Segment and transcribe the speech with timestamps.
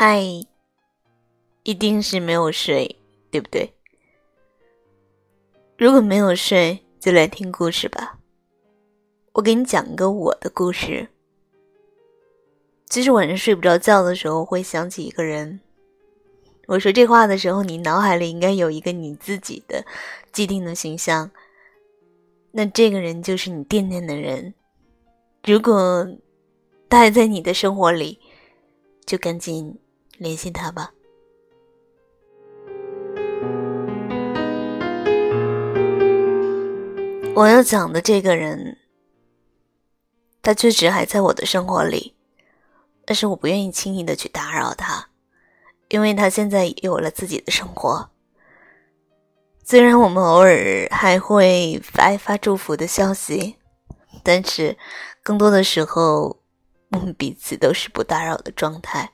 [0.00, 0.22] 嗨，
[1.64, 3.00] 一定是没有睡，
[3.32, 3.74] 对不对？
[5.76, 8.16] 如果没有睡，就来听故事吧。
[9.32, 11.08] 我给你讲一个我的故事。
[12.88, 15.58] 其实晚上睡不着觉的时候，会想起一个人。
[16.68, 19.84] 我说这话的时候，你脑海里应该有一个你自己的
[20.30, 21.28] 既定的形象。
[22.52, 24.54] 那这个人就是你惦念的人。
[25.42, 26.06] 如果
[26.88, 28.20] 他还在你的生活里，
[29.04, 29.76] 就赶紧。
[30.18, 30.92] 联系他吧。
[37.34, 38.78] 我要讲的这个人，
[40.42, 42.16] 他确实还在我的生活里，
[43.04, 45.10] 但是我不愿意轻易的去打扰他，
[45.88, 48.10] 因为他现在有了自己的生活。
[49.62, 53.56] 虽然我们偶尔还会发一发祝福的消息，
[54.24, 54.76] 但是
[55.22, 56.40] 更多的时候，
[56.90, 59.12] 我们彼此都是不打扰的状态。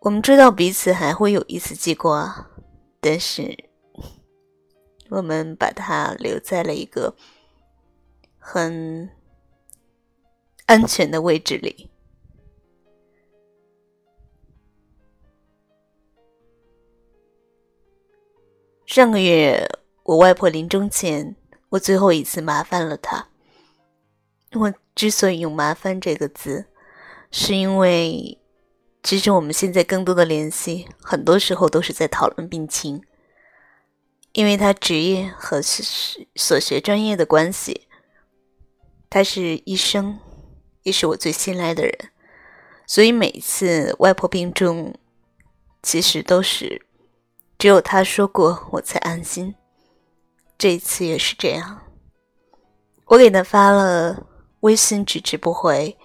[0.00, 2.48] 我们知道彼此还会有一次记挂，
[3.00, 3.68] 但是
[5.08, 7.16] 我们把它留在了一个
[8.38, 9.10] 很
[10.66, 11.90] 安全的位置里。
[18.86, 19.68] 上个月
[20.04, 21.34] 我外婆临终前，
[21.70, 23.28] 我最后一次麻烦了她。
[24.52, 26.66] 我之所以用“麻烦”这个字，
[27.32, 28.38] 是因为。
[29.02, 33.02] 其实我们现在更多的联系，很多时候都是在讨论病情。
[34.32, 35.60] 因为他职业和
[36.36, 37.88] 所学专业的关系，
[39.08, 40.20] 他是医生，
[40.82, 41.92] 也是我最信赖的人，
[42.86, 44.94] 所以每一次外婆病重，
[45.82, 46.86] 其实都是
[47.58, 49.54] 只有他说过我才安心。
[50.58, 51.82] 这一次也是这样，
[53.06, 54.26] 我给他发了
[54.60, 55.97] 微信，迟迟不回。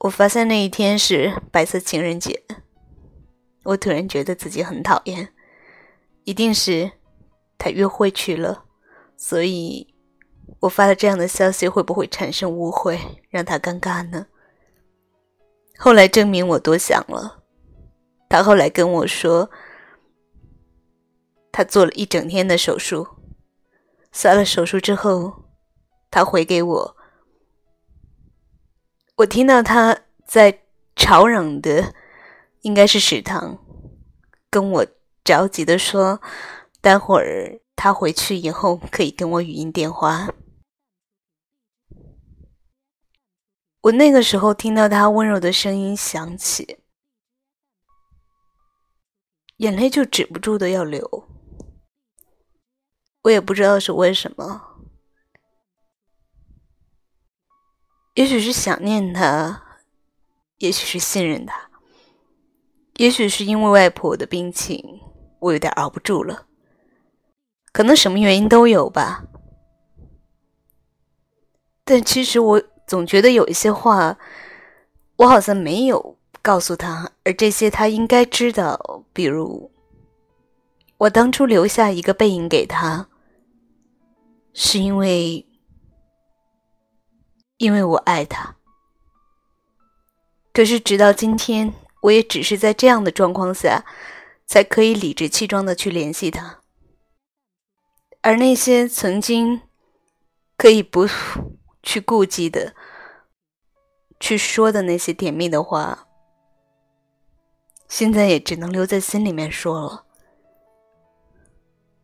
[0.00, 2.42] 我发现那一天是白色情人节，
[3.64, 5.32] 我突然觉得自己很讨厌，
[6.24, 6.92] 一定是
[7.56, 8.64] 他约会去了，
[9.16, 9.94] 所以
[10.60, 14.26] 我发了这样的消息会不会产生误会，让他尴尬呢？
[15.78, 17.42] 后来证明我多想了，
[18.28, 19.50] 他后来跟我说，
[21.50, 23.08] 他做了一整天的手术，
[24.12, 25.44] 下了手术之后，
[26.10, 26.95] 他回给我。
[29.16, 30.60] 我听到他在
[30.94, 31.94] 吵嚷的，
[32.60, 33.64] 应该是食堂，
[34.50, 34.86] 跟我
[35.24, 36.20] 着急的说
[36.82, 40.28] ：“待会儿他回去以后可以跟我语音电话。”
[43.80, 46.80] 我那个时候听到他温柔的声音响起，
[49.56, 51.26] 眼泪就止不住的要流。
[53.22, 54.75] 我也不知道是为什么。
[58.16, 59.62] 也许是想念他，
[60.56, 61.68] 也许是信任他，
[62.94, 65.00] 也许是因为外婆的病情，
[65.38, 66.46] 我有点熬不住了。
[67.72, 69.24] 可能什么原因都有吧。
[71.84, 74.16] 但其实我总觉得有一些话，
[75.16, 79.04] 我好像没有告诉他，而这些他应该知道。
[79.12, 79.70] 比如，
[80.96, 83.08] 我当初留下一个背影给他，
[84.54, 85.45] 是因为。
[87.58, 88.56] 因为我爱他，
[90.52, 91.72] 可是直到今天，
[92.02, 93.84] 我也只是在这样的状况下，
[94.46, 96.60] 才可以理直气壮的去联系他。
[98.20, 99.62] 而那些曾经
[100.58, 101.06] 可以不
[101.82, 102.74] 去顾忌的、
[104.20, 106.06] 去说的那些甜蜜的话，
[107.88, 110.04] 现在也只能留在心里面说了，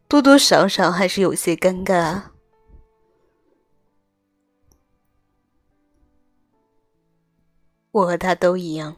[0.08, 2.31] 多多少少还是有些尴尬。
[7.92, 8.96] 我和他都一样，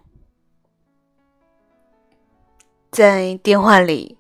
[2.93, 4.17] 在电话里，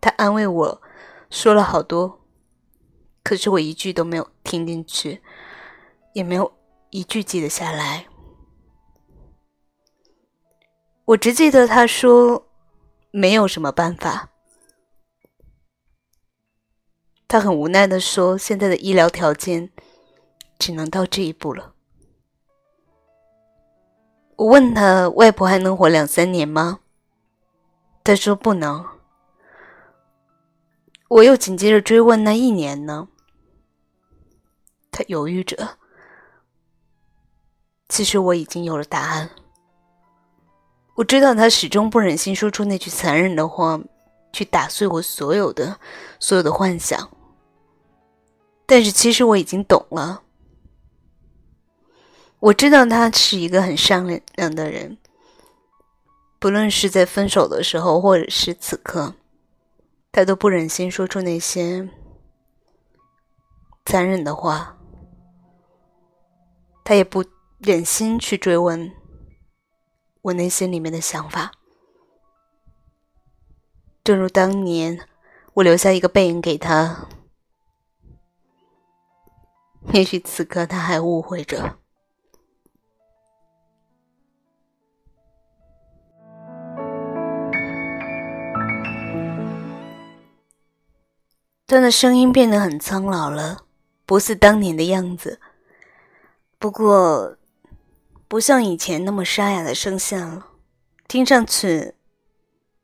[0.00, 0.82] 他安慰我
[1.30, 2.20] 说了好多，
[3.22, 5.22] 可是我一句都没有听进去，
[6.14, 6.52] 也没有
[6.90, 8.06] 一句记得下来。
[11.04, 12.48] 我只记得他说
[13.12, 14.30] 没有什么办法，
[17.28, 19.70] 他很无奈的说现在的医疗条件
[20.58, 21.76] 只能到这一步了。
[24.38, 26.78] 我问他：“外婆还能活两三年吗？”
[28.04, 28.86] 他说：“不能。”
[31.10, 33.08] 我又紧接着追问：“那一年呢？”
[34.92, 35.78] 他犹豫着。
[37.88, 39.28] 其实我已经有了答案。
[40.94, 43.80] 我知道他始终不忍心说出那句残忍的话，
[44.32, 45.80] 去打碎我所有的、
[46.20, 47.10] 所有的幻想。
[48.66, 50.22] 但是其实我已经懂了。
[52.40, 54.06] 我知道他是一个很善
[54.36, 54.96] 良的人，
[56.38, 59.14] 不论是在分手的时候，或者是此刻，
[60.12, 61.88] 他都不忍心说出那些
[63.84, 64.78] 残忍的话，
[66.84, 67.24] 他也不
[67.58, 68.92] 忍心去追问
[70.22, 71.50] 我内心里面的想法。
[74.04, 75.08] 正如当年，
[75.54, 77.08] 我留下一个背影给他，
[79.92, 81.78] 也许此刻他还误会着。
[91.68, 93.66] 他的声音变得很苍老了，
[94.06, 95.38] 不似当年的样子。
[96.58, 97.36] 不过，
[98.26, 100.46] 不像以前那么沙哑的声线了，
[101.06, 101.92] 听上去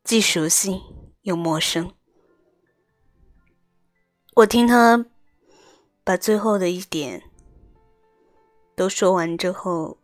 [0.05, 0.83] 既熟悉
[1.23, 1.95] 又陌生。
[4.35, 5.07] 我听他
[6.05, 7.23] 把最后的一点
[8.77, 9.97] 都说完之后，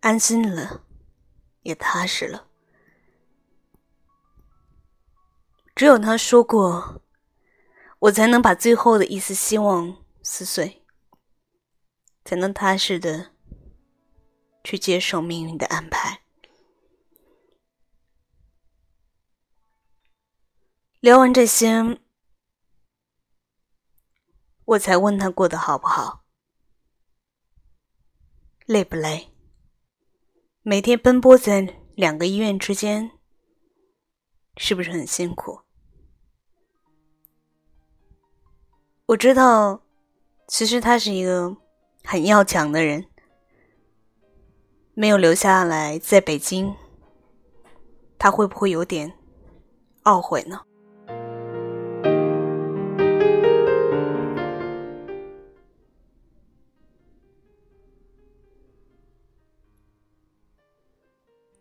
[0.00, 0.82] 安心了，
[1.62, 2.47] 也踏实了。
[5.78, 7.02] 只有他说过，
[8.00, 10.84] 我才能把最后的一丝希望撕碎，
[12.24, 13.30] 才能踏实的
[14.64, 16.22] 去接受命运的安排。
[20.98, 22.00] 聊完这些，
[24.64, 26.24] 我才问他过得好不好，
[28.66, 29.28] 累不累？
[30.62, 33.12] 每天奔波在两个医院之间，
[34.56, 35.60] 是不是很辛苦？
[39.08, 39.80] 我知道，
[40.46, 41.56] 其实他是一个
[42.04, 43.06] 很要强的人，
[44.92, 46.74] 没有留下来在北京，
[48.18, 49.14] 他会不会有点
[50.02, 50.60] 懊悔呢？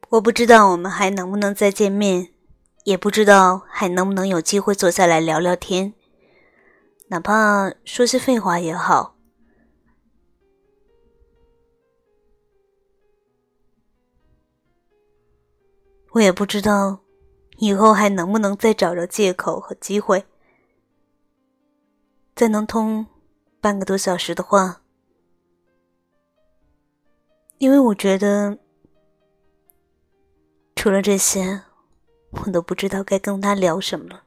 [0.10, 2.28] 我不知道我们还能不能再见面，
[2.84, 5.94] 也不知道还能不能有机会坐下来聊聊天。
[7.10, 9.16] 哪怕说些废话也好，
[16.12, 17.00] 我也不知道
[17.60, 20.26] 以后还能不能再找着借口和机会，
[22.36, 23.08] 再能通
[23.62, 24.82] 半个多小时的话，
[27.58, 28.60] 因为我觉得
[30.76, 31.64] 除了这些，
[32.32, 34.27] 我都不知道该跟他聊什么了。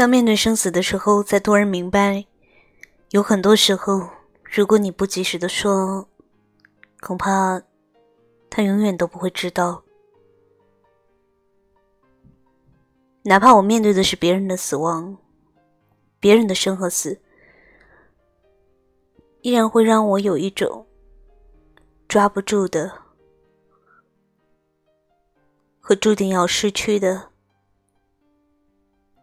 [0.00, 2.24] 当面对生死的时候，才突然明白，
[3.10, 4.08] 有很多时候，
[4.44, 6.08] 如果你不及时的说，
[7.00, 7.60] 恐怕
[8.48, 9.82] 他永远都不会知道。
[13.24, 15.18] 哪怕我面对的是别人的死亡，
[16.18, 17.20] 别人的生和死，
[19.42, 20.86] 依然会让我有一种
[22.08, 22.90] 抓不住的
[25.78, 27.29] 和注定要失去的。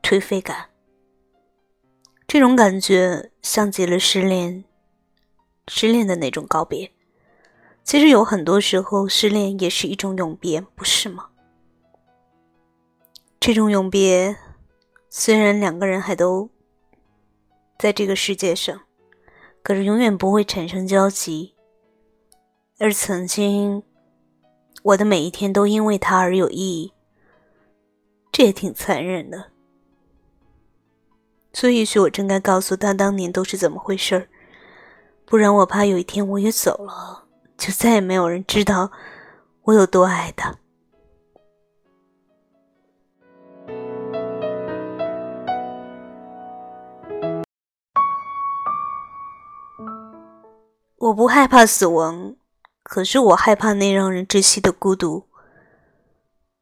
[0.10, 0.70] 颓废感，
[2.26, 4.64] 这种感觉像极了失恋，
[5.68, 6.94] 失恋的那种告别。
[7.84, 11.28] 其实有很多时候，失恋也是一种永别，不是吗？
[13.38, 14.38] 这种永别，
[15.10, 16.50] 虽然两个人还都
[17.78, 18.84] 在这个世界上，
[19.62, 21.54] 可是永远不会产生交集。
[22.80, 23.84] 而曾经，
[24.84, 26.94] 我的每一天都因为他而有意义，
[28.32, 29.52] 这也挺残忍的。
[31.58, 34.30] 所以，也许我真该告诉他当年都是怎么回事儿，
[35.26, 37.24] 不然我怕有一天我也走了，
[37.58, 38.92] 就再也没有人知道
[39.64, 40.56] 我有多爱他。
[51.00, 52.36] 我不害怕死亡，
[52.84, 55.28] 可是我害怕那让人窒息的孤独。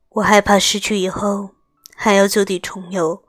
[0.08, 1.50] 我害怕失去以后
[1.98, 3.25] 还要就地重游。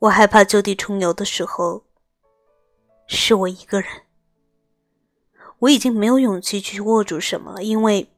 [0.00, 1.84] 我害怕就地重游的时候，
[3.06, 3.90] 是我一个人。
[5.60, 8.08] 我已经没有勇气去握住什么了，因为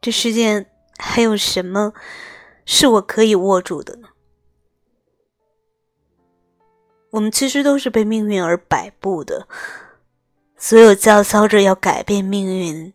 [0.00, 0.66] 这世界
[0.98, 1.92] 还有什么
[2.64, 4.08] 是我可以握住的呢？
[7.10, 9.46] 我们其实都是被命运而摆布的，
[10.56, 12.92] 所有叫嚣着要改变命运，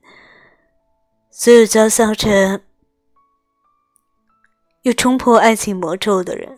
[1.31, 2.61] 所有叫嚣着。
[4.89, 6.57] 又冲破爱情魔咒的人，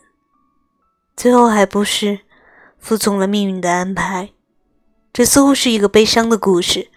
[1.14, 2.20] 最后还不是
[2.78, 4.32] 服从了命运的安排？
[5.12, 6.90] 这似乎是一个悲伤的故事。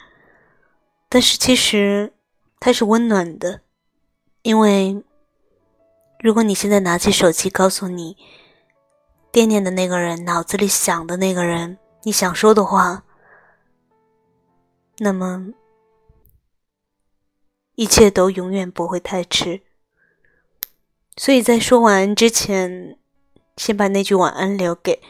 [1.09, 2.13] 但是其实
[2.57, 3.59] 它是温暖的，
[4.43, 5.03] 因为
[6.21, 8.15] 如果你现在拿起手机，告诉你
[9.29, 13.03] 惦念的那个人，脑子里想的那个人，你想说的话，
[14.99, 15.47] 那么
[17.75, 19.63] 一切都永远不会太迟。
[21.17, 22.99] 所以在说晚安之前，
[23.55, 25.01] 先把那句晚安留给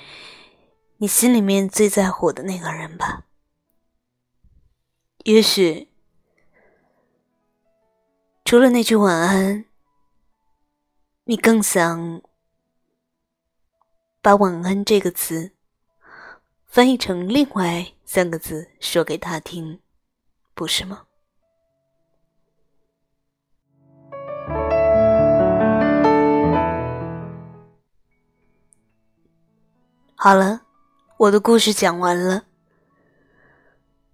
[0.98, 3.26] 你心里面最在乎的那个人吧。
[5.24, 5.90] 也许，
[8.44, 9.66] 除了那句晚安，
[11.24, 12.22] 你更想
[14.22, 15.54] 把“晚安”这个词
[16.68, 19.82] 翻译成另外三个字说给他听，
[20.54, 21.08] 不是吗？
[30.25, 30.62] 好了，
[31.17, 32.46] 我的故事讲完了。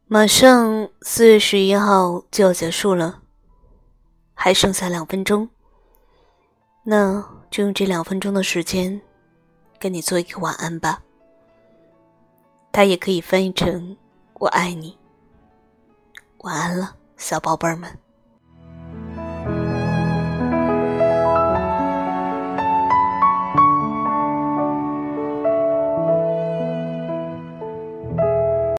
[0.08, 3.22] 马上四月十一号就要结束了，
[4.34, 5.50] 还剩下两分钟，
[6.84, 9.00] 那就用这两分钟的时间，
[9.80, 11.02] 跟你做一个晚安吧。
[12.74, 13.96] 它也可以翻译成
[14.36, 15.00] “我爱你”。
[16.44, 17.90] 晚安了，小宝贝儿们。